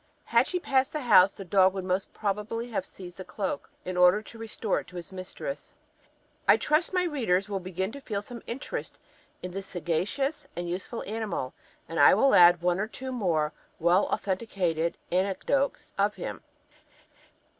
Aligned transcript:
Had 0.23 0.47
she 0.47 0.59
passed 0.59 0.93
the 0.93 1.01
house, 1.01 1.31
the 1.31 1.45
dog 1.45 1.75
would 1.75 1.85
most 1.85 2.11
probably 2.11 2.71
have 2.71 2.87
seized 2.87 3.17
the 3.17 3.23
cloak, 3.23 3.69
in 3.85 3.95
order 3.97 4.23
to 4.23 4.39
restore 4.39 4.79
it 4.79 4.87
to 4.87 4.95
his 4.95 5.11
mistress. 5.11 5.75
I 6.47 6.57
trust 6.57 6.91
my 6.91 7.03
readers 7.03 7.47
will 7.47 7.59
begin 7.59 7.91
to 7.91 8.01
feel 8.01 8.23
some 8.23 8.41
interest 8.47 8.97
in 9.43 9.51
this 9.51 9.67
sagacious 9.67 10.47
and 10.55 10.67
useful 10.67 11.03
animal, 11.05 11.53
and 11.87 11.99
I 11.99 12.15
will 12.15 12.33
add 12.33 12.63
one 12.63 12.79
or 12.79 12.87
two 12.87 13.11
more 13.11 13.53
well 13.79 14.05
authenticated 14.07 14.97
anecdotes 15.11 15.93
of 15.99 16.15
him. 16.15 16.41